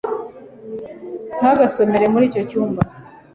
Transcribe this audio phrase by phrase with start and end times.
[1.39, 2.81] ntugasomere muri icyo cyumba